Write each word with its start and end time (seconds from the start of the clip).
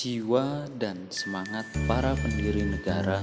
jiwa 0.00 0.64
dan 0.80 1.12
semangat 1.12 1.68
para 1.84 2.16
pendiri 2.16 2.64
negara 2.64 3.20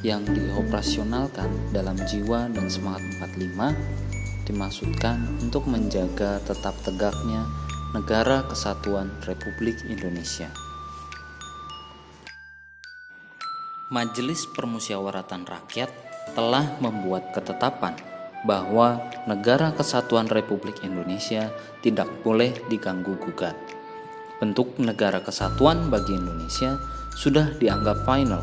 yang 0.00 0.24
dioperasionalkan 0.24 1.52
dalam 1.68 2.00
jiwa 2.00 2.48
dan 2.48 2.64
semangat 2.72 3.04
45 3.20 4.48
dimaksudkan 4.48 5.20
untuk 5.44 5.68
menjaga 5.68 6.40
tetap 6.48 6.72
tegaknya 6.80 7.44
negara 7.92 8.40
kesatuan 8.48 9.12
Republik 9.28 9.76
Indonesia. 9.84 10.48
Majelis 13.92 14.48
Permusyawaratan 14.56 15.44
Rakyat 15.44 15.92
telah 16.32 16.80
membuat 16.80 17.36
ketetapan 17.36 18.00
bahwa 18.48 18.96
negara 19.28 19.76
kesatuan 19.76 20.32
Republik 20.32 20.80
Indonesia 20.80 21.52
tidak 21.84 22.08
boleh 22.24 22.56
diganggu 22.72 23.12
gugat 23.20 23.83
bentuk 24.38 24.78
negara 24.80 25.22
kesatuan 25.22 25.90
bagi 25.90 26.14
Indonesia 26.16 26.78
sudah 27.14 27.54
dianggap 27.58 28.02
final. 28.06 28.42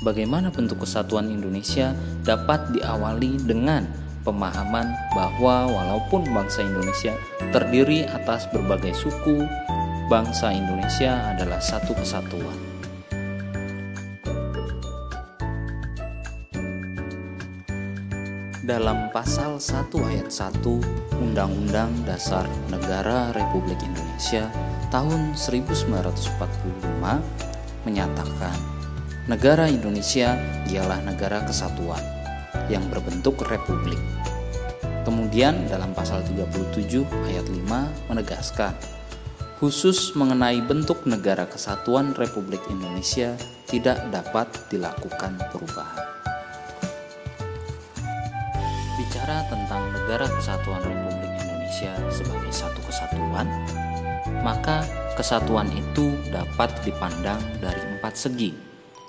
Bagaimana 0.00 0.48
bentuk 0.48 0.86
kesatuan 0.86 1.28
Indonesia 1.28 1.92
dapat 2.24 2.72
diawali 2.72 3.36
dengan 3.44 3.84
pemahaman 4.24 4.88
bahwa 5.12 5.68
walaupun 5.68 6.24
bangsa 6.32 6.64
Indonesia 6.64 7.12
terdiri 7.52 8.08
atas 8.08 8.48
berbagai 8.48 8.96
suku, 8.96 9.44
bangsa 10.08 10.52
Indonesia 10.56 11.36
adalah 11.36 11.60
satu 11.60 11.92
kesatuan. 11.96 12.69
Dalam 18.70 19.10
pasal 19.10 19.58
1 19.58 19.90
ayat 19.98 20.30
1 20.30 20.62
Undang-Undang 21.18 22.06
Dasar 22.06 22.46
Negara 22.70 23.34
Republik 23.34 23.82
Indonesia 23.82 24.46
tahun 24.94 25.34
1945 25.34 25.90
menyatakan 27.82 28.54
negara 29.26 29.66
Indonesia 29.66 30.38
ialah 30.70 31.02
negara 31.02 31.42
kesatuan 31.42 31.98
yang 32.70 32.86
berbentuk 32.94 33.42
republik. 33.50 33.98
Kemudian 35.02 35.66
dalam 35.66 35.90
pasal 35.90 36.22
37 36.22 37.02
ayat 37.26 37.50
5 37.50 38.06
menegaskan 38.06 38.70
khusus 39.58 40.14
mengenai 40.14 40.62
bentuk 40.62 41.10
negara 41.10 41.42
kesatuan 41.50 42.14
Republik 42.14 42.62
Indonesia 42.70 43.34
tidak 43.66 43.98
dapat 44.14 44.46
dilakukan 44.70 45.42
perubahan. 45.50 46.29
Bicara 49.00 49.48
tentang 49.48 49.96
negara 49.96 50.28
kesatuan 50.28 50.84
Republik 50.84 51.32
Indonesia 51.40 51.96
sebagai 52.12 52.52
satu 52.52 52.84
kesatuan, 52.84 53.48
maka 54.44 54.84
kesatuan 55.16 55.72
itu 55.72 56.20
dapat 56.28 56.68
dipandang 56.84 57.40
dari 57.64 57.80
empat 57.96 58.12
segi, 58.12 58.52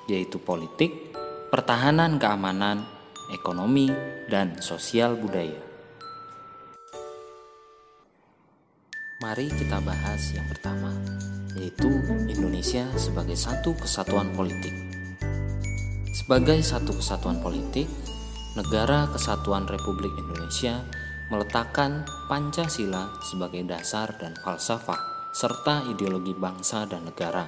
yaitu 0.08 0.40
politik, 0.40 1.12
pertahanan 1.52 2.16
keamanan, 2.16 2.88
ekonomi, 3.36 3.92
dan 4.32 4.64
sosial 4.64 5.20
budaya. 5.20 5.60
Mari 9.20 9.52
kita 9.52 9.84
bahas 9.84 10.24
yang 10.32 10.48
pertama, 10.48 10.96
yaitu 11.60 11.92
Indonesia 12.32 12.88
sebagai 12.96 13.36
satu 13.36 13.76
kesatuan 13.76 14.32
politik. 14.40 14.72
Sebagai 16.16 16.64
satu 16.64 16.96
kesatuan 16.96 17.44
politik, 17.44 17.92
Negara 18.52 19.08
Kesatuan 19.08 19.64
Republik 19.64 20.12
Indonesia 20.20 20.84
meletakkan 21.32 22.04
Pancasila 22.28 23.08
sebagai 23.24 23.64
dasar 23.64 24.12
dan 24.20 24.36
falsafah 24.36 25.32
serta 25.32 25.88
ideologi 25.88 26.36
bangsa 26.36 26.84
dan 26.84 27.08
negara 27.08 27.48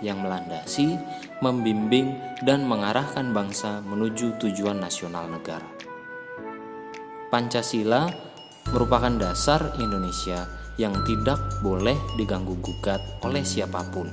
yang 0.00 0.24
melandasi, 0.24 0.96
membimbing, 1.44 2.16
dan 2.40 2.64
mengarahkan 2.64 3.36
bangsa 3.36 3.84
menuju 3.84 4.40
tujuan 4.40 4.80
nasional 4.80 5.28
negara. 5.28 5.68
Pancasila 7.28 8.08
merupakan 8.72 9.12
dasar 9.18 9.76
Indonesia 9.80 10.46
yang 10.80 10.94
tidak 11.06 11.38
boleh 11.62 11.94
diganggu 12.18 12.58
gugat 12.58 12.98
oleh 13.22 13.46
siapa 13.46 13.82
pun, 13.94 14.10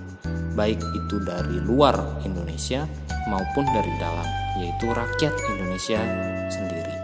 baik 0.53 0.77
itu 0.93 1.17
dari 1.23 1.57
luar 1.57 2.21
Indonesia 2.21 2.85
maupun 3.25 3.65
dari 3.73 3.93
dalam, 3.97 4.27
yaitu 4.61 4.89
rakyat 4.91 5.33
Indonesia 5.57 5.99
sendiri. 6.49 6.95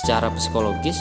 Secara 0.00 0.32
psikologis, 0.32 0.96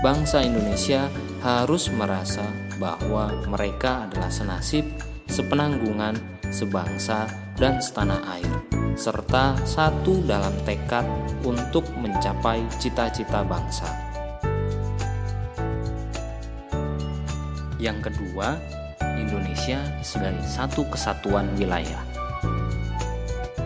bangsa 0.00 0.40
Indonesia 0.40 1.10
harus 1.44 1.92
merasa 1.92 2.44
bahwa 2.80 3.28
mereka 3.48 4.08
adalah 4.08 4.32
senasib, 4.32 4.88
sepenanggungan, 5.28 6.16
sebangsa, 6.48 7.28
dan 7.60 7.76
setanah 7.76 8.24
air, 8.40 8.54
serta 8.96 9.52
satu 9.68 10.24
dalam 10.24 10.56
tekad 10.64 11.04
untuk 11.44 11.84
mencapai 12.00 12.64
cita-cita 12.80 13.44
bangsa. 13.44 14.09
Yang 17.80 18.12
kedua, 18.12 18.60
Indonesia 19.16 19.80
sebagai 20.04 20.44
satu 20.44 20.84
kesatuan 20.92 21.48
wilayah. 21.56 22.04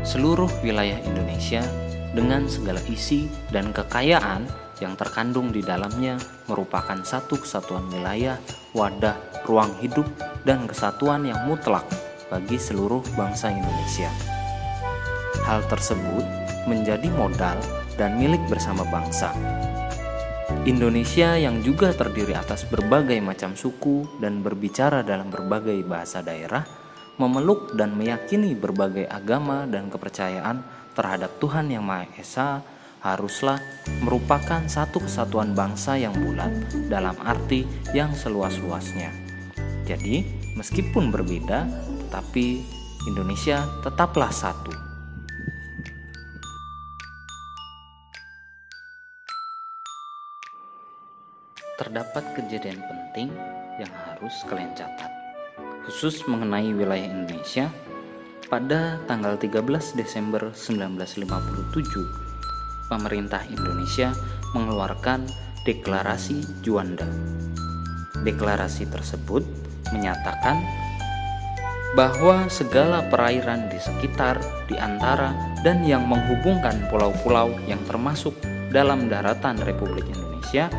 Seluruh 0.07 0.47
wilayah 0.63 1.03
Indonesia 1.03 1.67
dengan 2.15 2.47
segala 2.47 2.79
isi 2.87 3.27
dan 3.51 3.75
kekayaan 3.75 4.47
yang 4.79 4.95
terkandung 4.95 5.51
di 5.51 5.67
dalamnya 5.67 6.15
merupakan 6.47 7.03
satu 7.03 7.43
kesatuan 7.43 7.91
wilayah, 7.91 8.39
wadah, 8.71 9.19
ruang 9.51 9.75
hidup, 9.83 10.07
dan 10.47 10.71
kesatuan 10.71 11.27
yang 11.27 11.43
mutlak 11.51 11.83
bagi 12.31 12.55
seluruh 12.55 13.03
bangsa 13.19 13.51
Indonesia. 13.51 14.11
Hal 15.43 15.67
tersebut 15.67 16.23
menjadi 16.71 17.11
modal 17.19 17.59
dan 17.99 18.15
milik 18.17 18.41
bersama 18.47 18.87
bangsa. 18.89 19.35
Indonesia 20.69 21.41
yang 21.41 21.65
juga 21.65 21.93
terdiri 21.97 22.37
atas 22.37 22.69
berbagai 22.69 23.17
macam 23.25 23.57
suku 23.57 24.21
dan 24.21 24.45
berbicara 24.45 25.01
dalam 25.01 25.33
berbagai 25.33 25.81
bahasa 25.85 26.21
daerah, 26.21 26.65
memeluk 27.17 27.73
dan 27.73 27.97
meyakini 27.97 28.53
berbagai 28.53 29.09
agama 29.09 29.65
dan 29.65 29.89
kepercayaan 29.89 30.61
terhadap 30.93 31.41
Tuhan 31.41 31.73
Yang 31.73 31.85
Maha 31.85 32.07
Esa 32.21 32.49
haruslah 33.05 33.61
merupakan 34.01 34.65
satu 34.65 35.05
kesatuan 35.05 35.53
bangsa 35.53 36.01
yang 36.01 36.17
bulat 36.17 36.53
dalam 36.89 37.17
arti 37.21 37.69
yang 37.93 38.17
seluas-luasnya. 38.17 39.13
Jadi, 39.85 40.25
meskipun 40.57 41.13
berbeda, 41.13 41.69
tetapi 42.09 42.65
Indonesia 43.05 43.69
tetaplah 43.85 44.33
satu. 44.33 44.94
Terdapat 51.75 52.39
kejadian 52.39 52.79
penting 52.87 53.35
yang 53.83 53.91
harus 54.07 54.47
kalian 54.47 54.71
catat, 54.79 55.11
khusus 55.83 56.23
mengenai 56.31 56.71
wilayah 56.71 57.11
Indonesia 57.11 57.67
pada 58.47 59.03
tanggal 59.11 59.35
13 59.35 59.99
Desember 59.99 60.55
1957 60.55 61.27
pemerintah 62.87 63.43
Indonesia 63.51 64.15
mengeluarkan 64.55 65.27
deklarasi 65.67 66.47
Juanda. 66.63 67.11
Deklarasi 68.23 68.87
tersebut 68.95 69.43
menyatakan 69.91 70.63
bahwa 71.99 72.47
segala 72.55 73.03
perairan 73.11 73.67
di 73.67 73.83
sekitar, 73.83 74.39
di 74.71 74.79
antara, 74.79 75.35
dan 75.67 75.83
yang 75.83 76.07
menghubungkan 76.07 76.87
pulau-pulau 76.87 77.51
yang 77.67 77.83
termasuk 77.91 78.39
dalam 78.71 79.11
daratan 79.11 79.59
Republik 79.67 80.07
Indonesia 80.07 80.71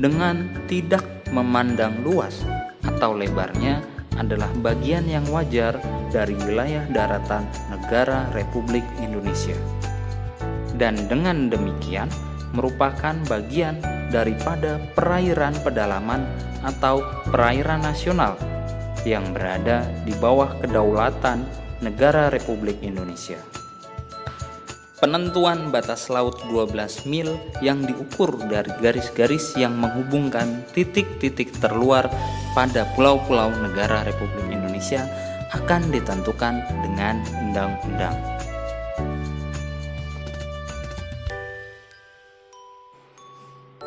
dengan 0.00 0.48
tidak 0.64 1.04
memandang 1.28 2.00
luas 2.00 2.40
atau 2.88 3.12
lebarnya 3.12 3.84
adalah 4.16 4.48
bagian 4.64 5.04
yang 5.04 5.24
wajar 5.28 5.76
dari 6.08 6.32
wilayah 6.48 6.88
daratan 6.88 7.44
negara 7.68 8.32
Republik 8.32 8.82
Indonesia 8.98 9.56
dan 10.80 10.96
dengan 11.12 11.52
demikian 11.52 12.08
merupakan 12.56 13.14
bagian 13.28 13.78
daripada 14.08 14.80
perairan 14.96 15.54
pedalaman 15.62 16.24
atau 16.64 17.04
perairan 17.30 17.84
nasional 17.84 18.34
yang 19.04 19.32
berada 19.36 19.86
di 20.02 20.16
bawah 20.18 20.56
kedaulatan 20.60 21.44
negara 21.80 22.28
Republik 22.28 22.80
Indonesia. 22.84 23.59
Penentuan 25.00 25.72
batas 25.72 26.12
laut 26.12 26.44
12 26.44 27.08
mil 27.08 27.40
yang 27.64 27.80
diukur 27.88 28.36
dari 28.52 28.68
garis-garis 28.84 29.56
yang 29.56 29.72
menghubungkan 29.72 30.60
titik-titik 30.76 31.56
terluar 31.56 32.04
pada 32.52 32.84
pulau-pulau 32.92 33.48
negara 33.64 34.04
Republik 34.04 34.52
Indonesia 34.52 35.08
akan 35.56 35.88
ditentukan 35.88 36.60
dengan 36.84 37.24
undang-undang. 37.32 38.12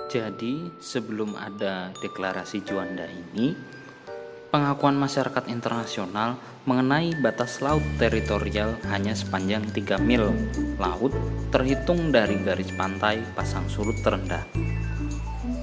Jadi 0.09 0.73
sebelum 0.81 1.37
ada 1.37 1.93
deklarasi 2.01 2.65
Juanda 2.65 3.05
ini, 3.05 3.53
pengakuan 4.49 4.97
masyarakat 4.97 5.45
internasional 5.45 6.41
mengenai 6.65 7.17
batas 7.21 7.61
laut 7.61 7.81
teritorial 8.01 8.77
hanya 8.89 9.17
sepanjang 9.17 9.65
3 9.73 9.97
mil 10.01 10.33
laut 10.83 11.15
terhitung 11.47 12.11
dari 12.11 12.35
garis 12.43 12.67
pantai 12.75 13.23
pasang 13.31 13.71
surut 13.71 13.95
terendah. 14.03 14.43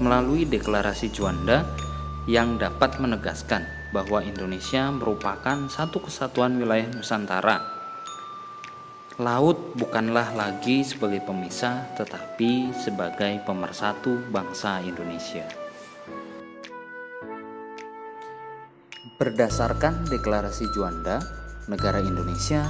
Melalui 0.01 0.49
deklarasi 0.49 1.13
Juanda 1.13 1.61
yang 2.25 2.57
dapat 2.57 2.97
menegaskan 2.97 3.61
bahwa 3.93 4.25
Indonesia 4.25 4.89
merupakan 4.89 5.69
satu 5.69 6.01
kesatuan 6.01 6.57
wilayah 6.57 6.89
Nusantara. 6.89 7.61
Laut 9.21 9.77
bukanlah 9.77 10.33
lagi 10.33 10.81
sebagai 10.81 11.21
pemisah 11.21 11.93
tetapi 11.93 12.73
sebagai 12.73 13.45
pemersatu 13.45 14.17
bangsa 14.33 14.81
Indonesia. 14.81 15.45
Berdasarkan 19.21 20.09
deklarasi 20.09 20.65
Juanda, 20.73 21.21
negara 21.69 22.01
Indonesia 22.01 22.65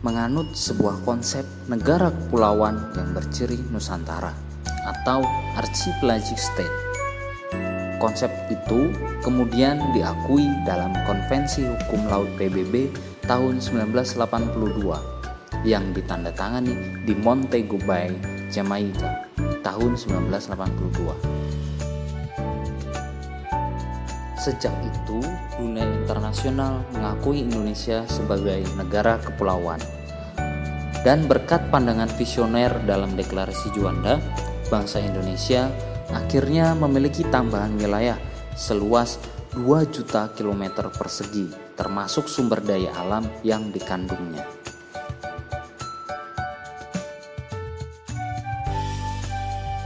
menganut 0.00 0.56
sebuah 0.56 1.04
konsep 1.04 1.44
negara 1.68 2.08
kepulauan 2.08 2.80
yang 2.96 3.12
berciri 3.12 3.60
Nusantara 3.68 4.32
atau 4.88 5.20
archipelagic 5.60 6.40
state. 6.40 6.72
Konsep 8.00 8.32
itu 8.48 8.96
kemudian 9.20 9.76
diakui 9.92 10.48
dalam 10.64 10.96
Konvensi 11.04 11.68
Hukum 11.68 12.08
Laut 12.08 12.32
PBB 12.40 12.88
tahun 13.28 13.60
1982 13.60 15.20
yang 15.68 15.92
ditandatangani 15.92 17.04
di 17.04 17.12
Montego 17.20 17.76
Bay, 17.84 18.16
Jamaica 18.48 19.28
tahun 19.60 20.00
1982. 20.00 21.12
Sejak 24.40 24.72
itu, 24.80 25.20
dunia 25.60 25.84
internasional 26.10 26.82
mengakui 26.90 27.46
Indonesia 27.46 28.02
sebagai 28.10 28.66
negara 28.74 29.22
kepulauan. 29.22 29.78
Dan 31.06 31.30
berkat 31.30 31.70
pandangan 31.70 32.10
visioner 32.18 32.82
dalam 32.82 33.14
deklarasi 33.14 33.70
Juanda, 33.72 34.18
bangsa 34.66 34.98
Indonesia 34.98 35.70
akhirnya 36.10 36.74
memiliki 36.74 37.22
tambahan 37.30 37.78
wilayah 37.78 38.18
seluas 38.58 39.22
2 39.54 39.64
juta 39.94 40.34
kilometer 40.34 40.90
persegi, 40.90 41.46
termasuk 41.78 42.26
sumber 42.26 42.58
daya 42.58 42.90
alam 42.98 43.22
yang 43.46 43.70
dikandungnya. 43.70 44.42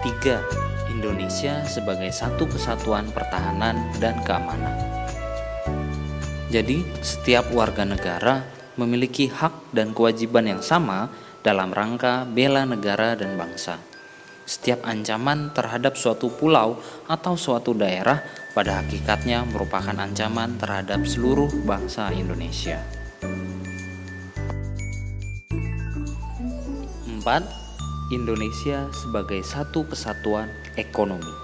Tiga, 0.00 0.40
Indonesia 0.88 1.64
sebagai 1.68 2.12
satu 2.12 2.48
kesatuan 2.48 3.08
pertahanan 3.12 3.76
dan 4.00 4.20
keamanan. 4.24 5.03
Jadi, 6.54 6.86
setiap 7.02 7.50
warga 7.50 7.82
negara 7.82 8.46
memiliki 8.78 9.26
hak 9.26 9.74
dan 9.74 9.90
kewajiban 9.90 10.46
yang 10.46 10.62
sama 10.62 11.10
dalam 11.42 11.74
rangka 11.74 12.22
bela 12.30 12.62
negara 12.62 13.18
dan 13.18 13.34
bangsa. 13.34 13.82
Setiap 14.46 14.86
ancaman 14.86 15.50
terhadap 15.50 15.98
suatu 15.98 16.30
pulau 16.30 16.78
atau 17.10 17.34
suatu 17.34 17.74
daerah 17.74 18.22
pada 18.54 18.78
hakikatnya 18.78 19.42
merupakan 19.50 19.98
ancaman 19.98 20.54
terhadap 20.54 21.02
seluruh 21.02 21.50
bangsa 21.66 22.14
Indonesia. 22.14 22.78
4 27.18 28.14
Indonesia 28.14 28.86
sebagai 28.94 29.42
satu 29.42 29.90
kesatuan 29.90 30.54
ekonomi. 30.78 31.34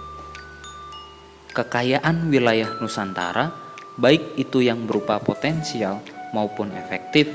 Kekayaan 1.51 2.31
wilayah 2.31 2.79
Nusantara, 2.79 3.70
baik 4.01 4.41
itu 4.41 4.65
yang 4.65 4.89
berupa 4.89 5.21
potensial 5.21 6.01
maupun 6.33 6.73
efektif, 6.73 7.29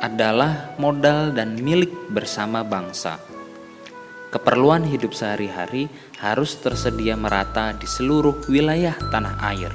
adalah 0.00 0.72
modal 0.80 1.34
dan 1.36 1.58
milik 1.60 1.92
bersama 2.08 2.64
bangsa. 2.64 3.20
Keperluan 4.28 4.84
hidup 4.84 5.16
sehari-hari 5.16 5.88
harus 6.20 6.56
tersedia 6.60 7.16
merata 7.16 7.72
di 7.76 7.88
seluruh 7.88 8.44
wilayah 8.48 8.96
tanah 9.12 9.36
air. 9.52 9.72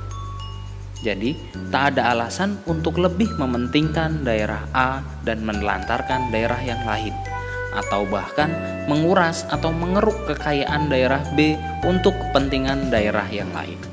Jadi, 1.03 1.35
tak 1.67 1.97
ada 1.97 2.15
alasan 2.15 2.61
untuk 2.63 3.01
lebih 3.01 3.27
mementingkan 3.35 4.23
daerah 4.23 4.63
A 4.71 5.03
dan 5.27 5.43
menelantarkan 5.43 6.31
daerah 6.31 6.61
yang 6.63 6.79
lain 6.87 7.11
atau 7.73 8.05
bahkan 8.07 8.53
menguras 8.85 9.43
atau 9.49 9.73
mengeruk 9.73 10.15
kekayaan 10.29 10.87
daerah 10.87 11.25
B 11.33 11.57
untuk 11.83 12.13
kepentingan 12.15 12.93
daerah 12.93 13.25
yang 13.33 13.49
lain. 13.51 13.92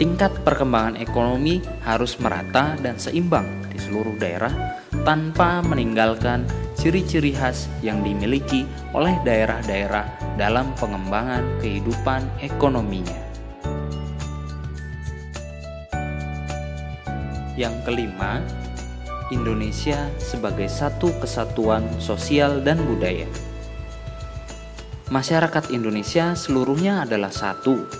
Tingkat 0.00 0.32
perkembangan 0.48 0.96
ekonomi 0.96 1.60
harus 1.84 2.16
merata 2.24 2.72
dan 2.80 2.96
seimbang 2.96 3.44
di 3.68 3.76
seluruh 3.76 4.16
daerah 4.16 4.80
tanpa 5.04 5.60
meninggalkan 5.60 6.48
ciri-ciri 6.72 7.36
khas 7.36 7.68
yang 7.84 8.00
dimiliki 8.00 8.64
oleh 8.96 9.20
daerah-daerah 9.28 10.08
dalam 10.40 10.72
pengembangan 10.80 11.44
kehidupan 11.60 12.24
ekonominya. 12.40 13.20
Yang 17.60 17.76
kelima, 17.84 18.40
Indonesia 19.28 20.08
sebagai 20.16 20.72
satu 20.72 21.12
kesatuan 21.20 21.84
sosial 22.00 22.64
dan 22.64 22.80
budaya. 22.88 23.28
Masyarakat 25.12 25.68
Indonesia 25.76 26.32
seluruhnya 26.32 27.04
adalah 27.04 27.28
satu. 27.28 27.99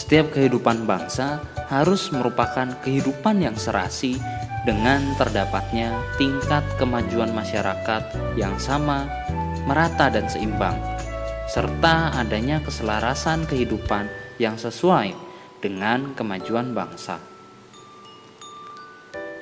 Setiap 0.00 0.32
kehidupan 0.32 0.88
bangsa 0.88 1.44
harus 1.68 2.08
merupakan 2.08 2.64
kehidupan 2.80 3.44
yang 3.44 3.52
serasi 3.52 4.16
dengan 4.64 5.12
terdapatnya 5.20 5.92
tingkat 6.16 6.64
kemajuan 6.80 7.28
masyarakat 7.36 8.08
yang 8.32 8.56
sama, 8.56 9.04
merata, 9.68 10.08
dan 10.08 10.24
seimbang, 10.24 10.80
serta 11.52 12.16
adanya 12.16 12.64
keselarasan 12.64 13.44
kehidupan 13.44 14.08
yang 14.40 14.56
sesuai 14.56 15.12
dengan 15.60 16.16
kemajuan 16.16 16.72
bangsa. 16.72 17.20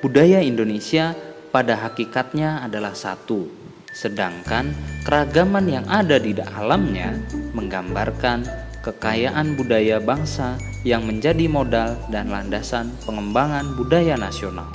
Budaya 0.03 0.43
Indonesia 0.43 1.15
pada 1.55 1.87
hakikatnya 1.87 2.67
adalah 2.67 2.91
satu, 2.91 3.47
sedangkan 3.95 4.75
keragaman 5.07 5.71
yang 5.71 5.87
ada 5.87 6.19
di 6.19 6.35
dalamnya 6.35 7.15
menggambarkan 7.55 8.68
kekayaan 8.81 9.59
budaya 9.59 9.99
bangsa 9.99 10.55
yang 10.87 11.03
menjadi 11.03 11.45
modal 11.51 11.99
dan 12.07 12.31
landasan 12.31 12.91
pengembangan 13.03 13.75
budaya 13.75 14.15
nasional. 14.15 14.67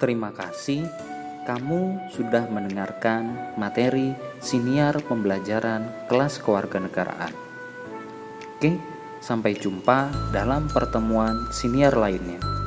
Terima 0.00 0.34
kasih 0.34 0.84
kamu 1.44 2.12
sudah 2.12 2.48
mendengarkan 2.48 3.56
materi 3.60 4.16
siniar 4.40 5.00
pembelajaran 5.04 6.08
kelas 6.08 6.40
kewarganegaraan. 6.40 7.32
Oke, 8.56 8.80
sampai 9.20 9.52
jumpa 9.52 10.32
dalam 10.32 10.68
pertemuan 10.72 11.48
siniar 11.52 11.96
lainnya. 11.96 12.63